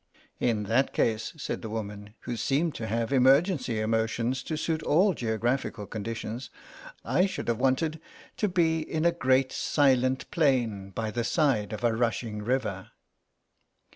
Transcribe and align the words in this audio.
"In 0.39 0.63
that 0.63 0.93
case," 0.93 1.31
said 1.37 1.61
the 1.61 1.69
woman, 1.69 2.15
who 2.21 2.35
seemed 2.35 2.73
to 2.73 2.87
have 2.87 3.13
emergency 3.13 3.79
emotions 3.79 4.41
to 4.45 4.57
suit 4.57 4.81
all 4.81 5.13
geographical 5.13 5.85
conditions, 5.85 6.49
"I 7.05 7.27
should 7.27 7.47
have 7.47 7.59
wanted 7.59 8.01
to 8.37 8.47
be 8.47 8.79
in 8.79 9.05
a 9.05 9.11
great 9.11 9.51
silent 9.51 10.31
plain 10.31 10.89
by 10.89 11.11
the 11.11 11.23
side 11.23 11.71
of 11.71 11.83
a 11.83 11.93
rushing 11.95 12.41
river." 12.41 12.89